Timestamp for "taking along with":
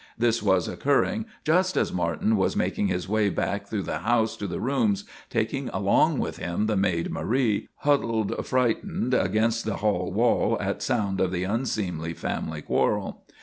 5.29-6.37